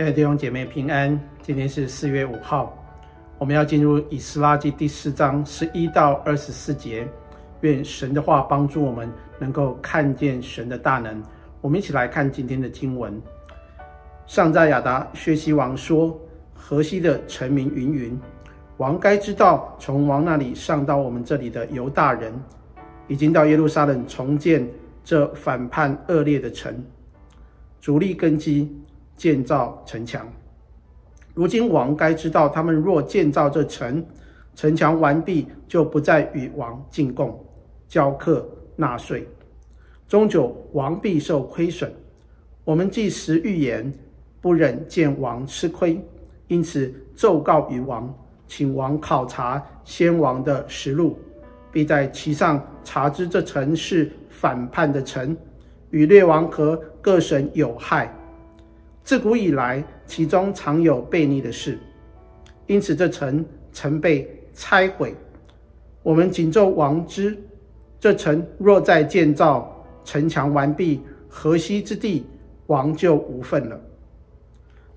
[0.00, 2.74] 亲爱的弟兄姐妹平安，今天是四月五号，
[3.36, 7.06] 我们要进入以斯拉记第四章十一到二十四节。
[7.60, 9.06] 愿神的话帮助我们
[9.38, 11.22] 能够看见神的大能。
[11.60, 13.20] 我们一起来看今天的经文。
[14.26, 16.18] 上在亚达薛西王说
[16.54, 18.18] ：“河西的臣民云云，
[18.78, 22.32] 王该知道，从王那里上到我们这里的犹大人，
[23.06, 24.66] 已经到耶路撒冷重建
[25.04, 26.74] 这反叛恶劣的城，
[27.82, 28.66] 主力根基。”
[29.20, 30.26] 建造城墙。
[31.34, 34.02] 如今王该知道，他们若建造这城，
[34.54, 37.38] 城墙完毕，就不再与王进贡、
[37.86, 39.28] 交课、纳税，
[40.08, 41.92] 终究王必受亏损。
[42.64, 43.92] 我们既时预言，
[44.40, 46.02] 不忍见王吃亏，
[46.48, 48.10] 因此奏告于王，
[48.48, 51.18] 请王考察先王的实录，
[51.70, 55.36] 必在其上查知这城是反叛的城，
[55.90, 58.10] 与列王和各省有害。
[59.10, 61.76] 自古以来，其中常有悖逆的事，
[62.68, 65.16] 因此这城曾被拆毁。
[66.04, 67.36] 我们谨奏王之，
[67.98, 72.24] 这城若再建造，城墙完毕，河西之地，
[72.68, 73.80] 王就无份了。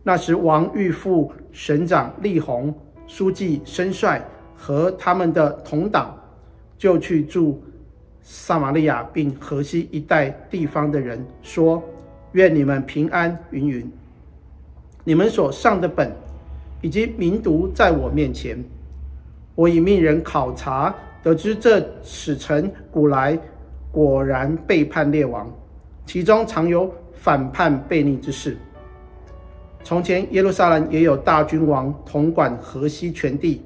[0.04, 2.72] 那时，王諭咐省长利宏、
[3.08, 4.24] 书记申帅
[4.56, 6.16] 和他们的同党，
[6.78, 7.60] 就去祝
[8.22, 11.82] 撒玛利亚并河西一带地方的人说
[12.34, 13.92] ：“愿你们平安。”云云。
[15.06, 16.12] 你们所上的本，
[16.82, 18.58] 以及明读在我面前，
[19.54, 23.38] 我已命人考察，得知这使臣古来
[23.92, 25.52] 果然背叛列王，
[26.06, 28.58] 其中常有反叛悖逆之事。
[29.84, 33.62] 从前耶路撒冷也有大君王统管河西全地，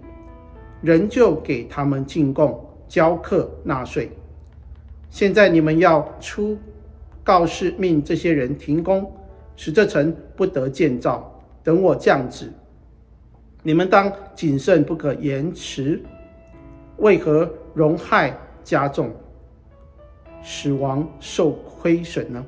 [0.82, 4.12] 仍旧给他们进贡、交课、纳税。
[5.12, 6.58] 现在你们要出
[7.24, 9.12] 告示，命这些人停工。
[9.58, 11.30] 使这城不得建造，
[11.64, 12.50] 等我降旨。
[13.64, 16.02] 你们当谨慎，不可延迟。
[16.98, 19.12] 为何容害加重，
[20.42, 22.46] 使王受亏损呢？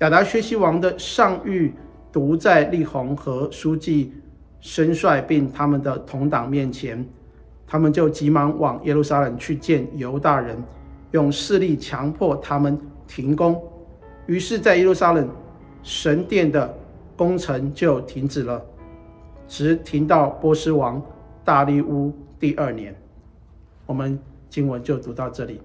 [0.00, 1.72] 亚达薛西王的上谕
[2.12, 4.12] 读在利宏和书记
[4.60, 7.04] 申帅并他们的同党面前，
[7.66, 10.60] 他们就急忙往耶路撒冷去见犹大人，
[11.12, 13.60] 用势力强迫他们停工。
[14.26, 15.28] 于是，在耶路撒冷。
[15.82, 16.76] 神殿的
[17.16, 18.64] 工程就停止了，
[19.48, 21.02] 直停到波斯王
[21.44, 22.94] 大利乌第二年。
[23.86, 24.18] 我们
[24.50, 25.60] 经文就读到这里。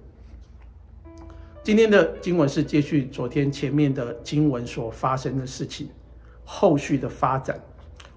[1.62, 5.90] 今天的经文是接续昨天前面的经文所发生的事情，
[6.46, 7.60] 后续的发展。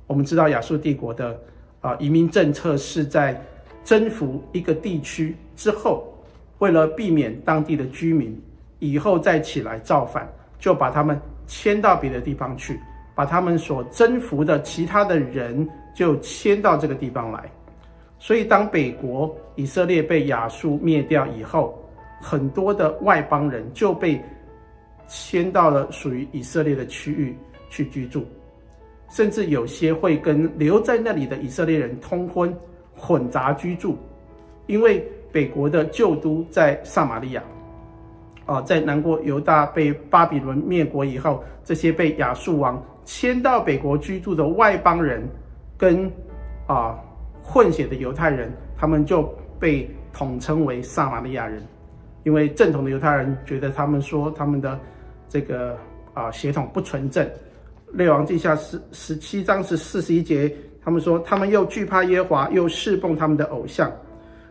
[0.07, 1.39] 我们知道亚述帝国的
[1.81, 3.43] 啊移民政策是在
[3.85, 6.15] 征服一个地区之后，
[6.59, 8.41] 为了避免当地的居民
[8.79, 11.21] 以后再起来造反，就把他们。
[11.47, 12.81] 迁到别的地方去，
[13.15, 17.45] 把他们所征服的其他的人就迁到这个地方来。
[18.19, 21.79] 所以，当北国以色列被亚述灭掉以后，
[22.21, 24.19] 很多的外邦人就被
[25.07, 27.37] 迁到了属于以色列的区域
[27.69, 28.27] 去居住，
[29.11, 32.53] 甚至有些会跟留在那里的以色列人通婚，
[32.95, 33.99] 混杂居住，
[34.67, 37.45] 因为北国的旧都在撒玛利亚。
[38.47, 45.29] 啊，在南国犹大被巴比伦灭国以后，这些被亚述王迁到北国居住的外邦人，
[45.77, 46.11] 跟
[46.67, 46.97] 啊
[47.43, 49.23] 混血的犹太人，他们就
[49.59, 51.61] 被统称为撒玛利亚人，
[52.23, 54.79] 因为正统的犹太人觉得他们说他们的
[55.29, 55.77] 这个
[56.15, 57.29] 啊血统不纯正。
[57.93, 60.53] 列王记下十十七章是四十一节，
[60.85, 63.91] 他们说他们又惧怕耶和华，又侍奉他们的偶像。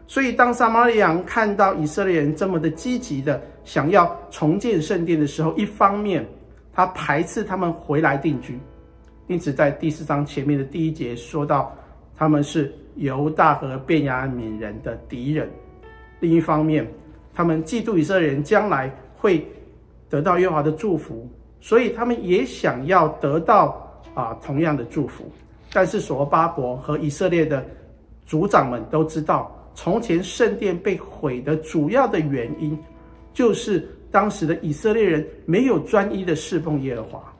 [0.08, 6.24] 所以，当撒玛利亚看到以色列人这么的积极的想要重建圣殿的时候，一方面
[6.72, 8.60] 他排斥他们回来定居，
[9.26, 11.76] 因此在第四章前面的第一节说到
[12.16, 15.48] 他们是犹大和便雅悯人的敌人；
[16.20, 16.88] 另一方面，
[17.34, 19.44] 他们嫉妒以色列人将来会
[20.08, 21.28] 得到耶和华的祝福，
[21.60, 25.26] 所以他们也想要得到啊同样的祝福。
[25.74, 27.66] 但是所罗巴伯和以色列的
[28.24, 29.52] 族长们都知道。
[29.76, 32.76] 从前圣殿被毁的主要的原因，
[33.34, 37.34] 就是当时的以色列人没有专一的侍奉耶和华。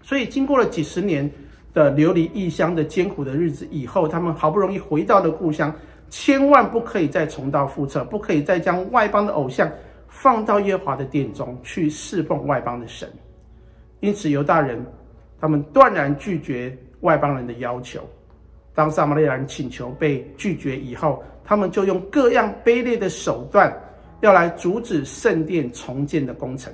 [0.00, 1.30] 所以经过了几十年
[1.74, 5.74] 的流离异乡的艰苦的日子以后，他们好不容易回到了故乡，
[6.08, 9.70] 千万不可以再重蹈覆辙，不可以再将外邦的偶像
[10.06, 13.10] 放到耶和华的殿中去侍奉外邦的神。
[14.00, 14.84] 因此犹大人
[15.40, 18.00] 他们断然拒绝外邦人的要求。
[18.74, 23.70] 当撒玛利亚人请求被拒绝以后，他们就用各样卑劣的手段，
[24.20, 26.72] 要来阻止圣殿重建的工程。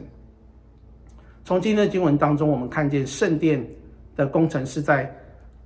[1.44, 3.66] 从今天的经文当中，我们看见圣殿
[4.14, 5.12] 的工程是在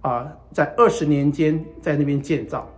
[0.01, 2.69] 啊、在二十年间在那边建造，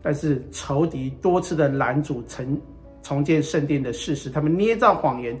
[0.00, 2.60] 但是仇敌多次的拦阻重
[3.02, 5.36] 重建圣殿的事实，他们捏造谎言，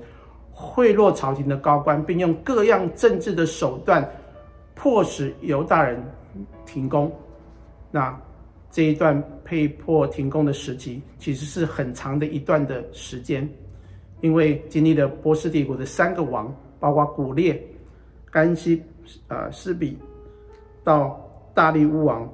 [0.50, 4.04] 贿赂朝廷的高官，并用各样政治的手段
[4.74, 6.02] 迫使犹大人
[6.66, 7.12] 停工。
[7.92, 8.20] 那
[8.70, 13.46] 这一段被迫停工的时期，其实是很长的一段的时间，
[14.22, 17.62] 因为经历了波斯帝国的三个王，包括古列、
[18.30, 18.82] 甘西、
[19.28, 19.98] 呃斯比，
[20.82, 21.20] 到
[21.52, 22.26] 大利乌王，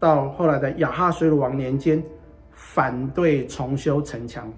[0.00, 2.02] 到后来的亚哈随鲁王年间，
[2.50, 4.52] 反对重修城墙。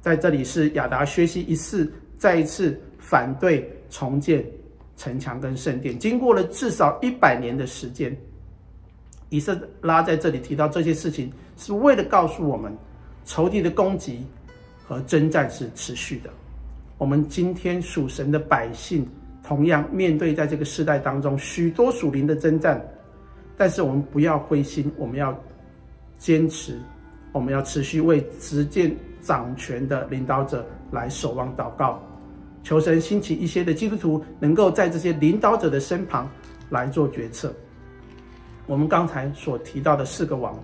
[0.00, 4.42] 在这里是亚达薛西一世再一次反对重建
[4.96, 8.16] 城墙跟圣殿，经过了至少一百年的时间。
[9.30, 12.74] 以色拉在这里提到这些事情，是为了告诉我们，
[13.24, 14.24] 仇敌的攻击
[14.86, 16.30] 和征战是持续的。
[16.96, 19.06] 我们今天属神的百姓，
[19.42, 22.82] 同样面对在这个世代当中许多属灵的征战，
[23.56, 25.38] 但是我们不要灰心，我们要
[26.18, 26.80] 坚持，
[27.32, 32.02] 我们要持续为执剑掌权的领导者来守望祷告，
[32.62, 36.28] 求神兴起一些的基督徒，能够在这些领导者的身旁
[36.70, 37.54] 来做决策。
[38.68, 40.54] 我们刚才所提到的四个王，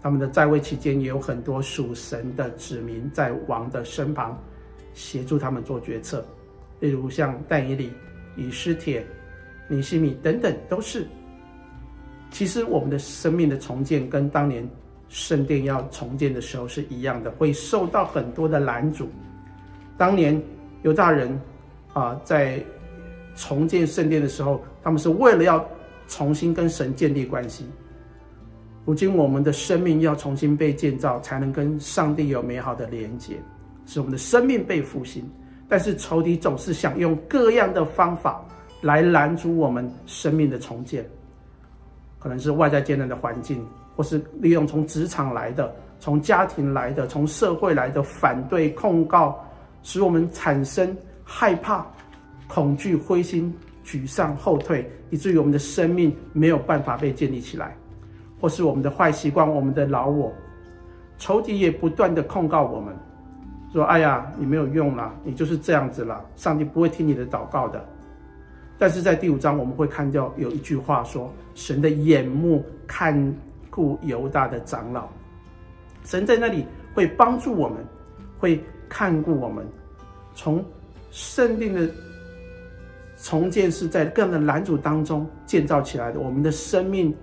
[0.00, 4.36] 他们的在位期间也有很多属神的子民在王的身旁
[4.94, 6.24] 协助他们做决策，
[6.80, 7.92] 例如像但以理、
[8.36, 9.04] 以斯帖、
[9.68, 11.06] 尼西米等等，都是。
[12.30, 14.66] 其实我们的生命的重建跟当年
[15.10, 19.10] 圣殿要重建的时候是一样的，会受到很多的拦阻。
[19.98, 20.42] 当年
[20.80, 21.38] 犹大人
[21.92, 22.58] 啊，在
[23.36, 25.62] 重建圣殿的时候，他们是为了要。
[26.10, 27.64] 重新跟神建立关系。
[28.84, 33.36] 如今我们的生命要重新被建造，才能跟上帝有美好的连结，
[33.86, 35.24] 使我们的生命被复兴。
[35.68, 38.44] 但是仇敌总是想用各样的方法
[38.80, 41.08] 来拦阻我们生命的重建，
[42.18, 43.64] 可能是外在艰难的环境，
[43.94, 49.38] 或是利用从职场来的、从家庭来的、从社会来的反对控告，
[49.84, 51.86] 使我们产生害怕、
[52.48, 53.54] 恐惧、灰心。
[53.84, 57.76] 沮丧、后退，以至于我们的生命没有办法被建立起来，
[58.40, 60.32] 或是我们的坏习惯、我们的老我，
[61.18, 62.94] 仇敌也不断的控告我们，
[63.72, 67.84] 说：“哎呀，你没有用了，你就是这样子了，上帝不会听你的祷告的。”
[68.78, 73.34] 但是在第五章我们会看到有一句话说：“神的眼目看
[73.70, 75.08] 顾犹大的长老，
[76.04, 77.84] 神在那里会帮助我们，
[78.38, 79.66] 会看顾我们，
[80.34, 80.64] 从
[81.10, 81.90] 圣殿的。”
[83.22, 86.18] 重建是在各样的拦阻当中建造起来的。
[86.18, 87.14] 我们的生命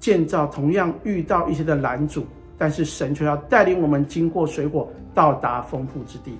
[0.00, 2.26] 建造同样遇到一些的拦阻，
[2.58, 6.32] 但是神却要带领我们经过水火，到达丰富之地。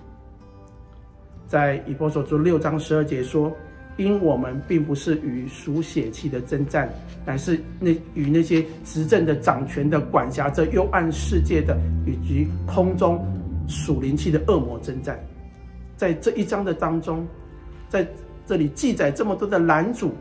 [1.46, 3.52] 在以波所书六章十二节说
[3.98, 6.90] ：“因我们并不是与属血气的争战，
[7.24, 13.22] 乃是那与那些执政的、掌权的、管辖着幽暗世界的，以及空中
[13.68, 15.22] 属灵气的恶魔争战。”
[15.94, 17.24] 在这一章的当中，
[17.88, 18.04] 在
[18.52, 20.12] 这里记载这么多的拦阻，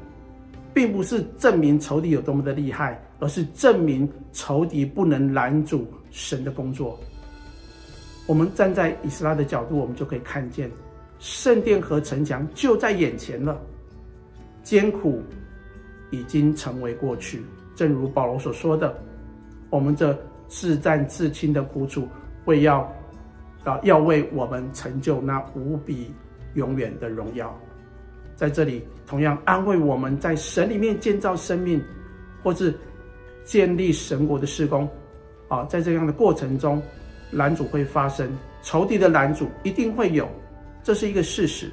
[0.74, 6.98] 并不是证明仇敌有多么的厉害，而是证明仇敌不能拦阻神的工作。
[8.26, 10.72] 我们站在以斯拉的角度，我们就可以看见
[11.20, 13.62] 圣殿和城墙就在眼前了，
[14.64, 15.22] 艰苦
[16.10, 17.44] 已经成为过去。
[17.76, 18.98] 正如保罗所说的，
[19.70, 20.18] 我们这
[20.48, 22.08] 自战自亲的苦楚，
[22.46, 22.90] 会要
[23.66, 26.14] 啊，要为我们成就那无比
[26.54, 27.54] 永远的荣耀。
[28.42, 31.80] 在这里，同样安慰我们在神里面建造生命，
[32.42, 32.74] 或是
[33.46, 34.90] 建立神国的施工，
[35.48, 36.82] 啊，在这样的过程中，
[37.30, 40.28] 拦阻会发生，仇敌的拦阻一定会有，
[40.82, 41.70] 这是一个事实，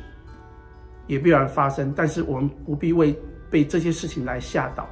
[1.06, 1.90] 也必然发生。
[1.96, 4.86] 但是我们不必为被这些事情来吓倒，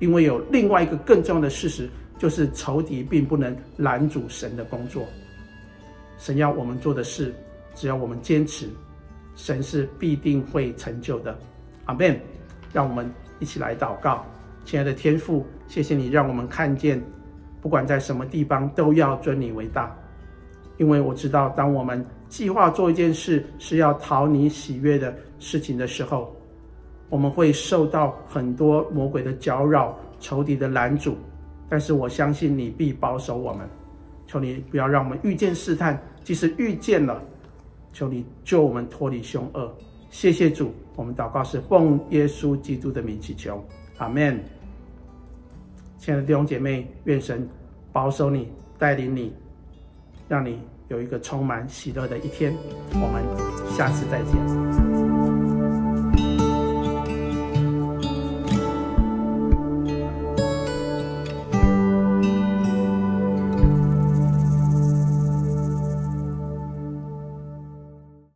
[0.00, 5.06] 因为有另外一个更重要的事实，就是仇敌并不能拦阻神的工作。
[6.18, 7.32] 神要我们做的事，
[7.72, 8.68] 只要我们坚持。
[9.36, 11.36] 神是必定会成就的，
[11.86, 12.20] 阿门。
[12.72, 14.26] 让我们一起来祷告，
[14.64, 17.00] 亲爱的天父，谢谢你让我们看见，
[17.60, 19.96] 不管在什么地方都要尊你为大，
[20.76, 26.34] 因为我知道，当我们计划做一件事是要讨你喜悦的事情的时候，
[27.08, 31.16] 我们会受到很多魔鬼的搅扰、仇敌的拦阻，
[31.68, 33.68] 但是我相信你必保守我们。
[34.26, 37.22] 求你不要让我们遇见试探，即使遇见了。
[37.94, 39.72] 求你救我们脱离凶恶，
[40.10, 40.74] 谢谢主。
[40.96, 43.64] 我们祷告是奉耶稣基督的名祈求，
[43.96, 44.38] 阿门。
[45.96, 47.48] 亲爱的弟兄姐妹，愿神
[47.92, 48.48] 保守你，
[48.78, 49.32] 带领你，
[50.28, 50.58] 让你
[50.88, 52.52] 有一个充满喜乐的一天。
[52.92, 53.24] 我们
[53.76, 54.93] 下次再见。